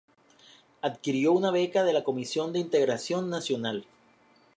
[0.81, 3.85] Adquirió una beca de la Comisión de Integración Nacional.